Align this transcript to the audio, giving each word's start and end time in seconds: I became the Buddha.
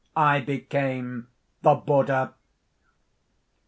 I 0.15 0.39
became 0.39 1.27
the 1.61 1.75
Buddha. 1.75 2.33